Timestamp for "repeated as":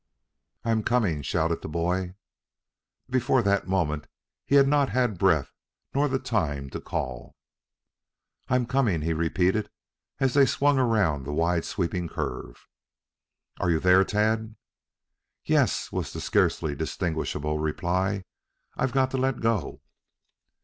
9.13-10.33